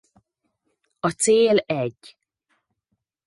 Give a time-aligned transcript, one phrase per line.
[0.99, 2.17] A cél egy